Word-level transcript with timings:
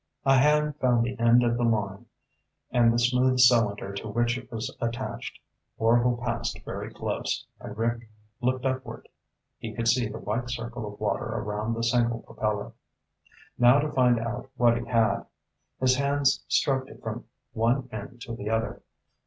A 0.25 0.35
hand 0.35 0.77
found 0.77 1.05
the 1.05 1.15
end 1.19 1.43
of 1.43 1.57
the 1.57 1.63
line 1.63 2.07
and 2.71 2.91
the 2.91 2.97
smooth 2.97 3.37
cylinder 3.37 3.93
to 3.93 4.07
which 4.07 4.35
it 4.35 4.51
was 4.51 4.75
attached. 4.81 5.37
Orvil 5.77 6.17
passed 6.17 6.59
very 6.65 6.91
close, 6.91 7.45
and 7.59 7.77
Rick 7.77 8.09
looked 8.41 8.65
upward. 8.65 9.07
He 9.59 9.75
could 9.75 9.87
see 9.87 10.07
the 10.09 10.17
white 10.17 10.49
circle 10.49 10.91
of 10.91 10.99
water 10.99 11.25
around 11.25 11.75
the 11.75 11.83
single 11.83 12.21
propeller. 12.21 12.71
Now 13.59 13.77
to 13.77 13.91
find 13.91 14.17
out 14.19 14.49
what 14.57 14.75
he 14.75 14.85
had. 14.85 15.23
His 15.79 15.97
hands 15.97 16.43
stroked 16.47 16.89
it 16.89 17.03
from 17.03 17.25
one 17.53 17.87
end 17.91 18.21
to 18.21 18.35
the 18.35 18.49
other. 18.49 18.81